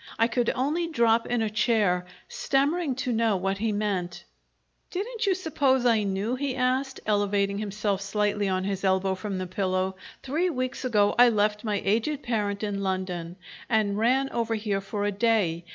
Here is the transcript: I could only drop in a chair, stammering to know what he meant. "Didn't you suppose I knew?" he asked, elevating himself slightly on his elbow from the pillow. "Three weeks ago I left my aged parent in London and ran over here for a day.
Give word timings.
I 0.17 0.27
could 0.27 0.49
only 0.55 0.87
drop 0.87 1.27
in 1.27 1.43
a 1.43 1.49
chair, 1.51 2.07
stammering 2.27 2.95
to 3.05 3.11
know 3.13 3.37
what 3.37 3.59
he 3.59 3.71
meant. 3.71 4.23
"Didn't 4.89 5.27
you 5.27 5.35
suppose 5.35 5.85
I 5.85 6.01
knew?" 6.01 6.35
he 6.35 6.55
asked, 6.55 6.99
elevating 7.05 7.59
himself 7.59 8.01
slightly 8.01 8.49
on 8.49 8.63
his 8.63 8.83
elbow 8.83 9.13
from 9.13 9.37
the 9.37 9.45
pillow. 9.45 9.95
"Three 10.23 10.49
weeks 10.49 10.83
ago 10.83 11.13
I 11.19 11.29
left 11.29 11.63
my 11.63 11.83
aged 11.85 12.23
parent 12.23 12.63
in 12.63 12.81
London 12.81 13.35
and 13.69 13.95
ran 13.95 14.31
over 14.31 14.55
here 14.55 14.81
for 14.81 15.05
a 15.05 15.11
day. 15.11 15.65